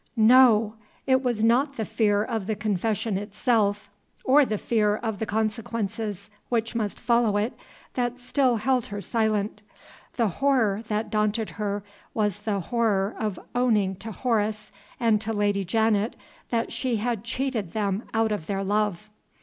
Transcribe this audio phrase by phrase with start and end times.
[0.17, 0.73] No!
[1.05, 3.87] it was not the fear of the confession itself,
[4.23, 7.53] or the fear of the consequences which must follow it,
[7.93, 9.61] that still held her silent.
[10.15, 11.83] The horror that daunted her
[12.15, 16.15] was the horror of owning to Horace and to Lady Janet
[16.49, 19.07] that she had cheated them out of their love.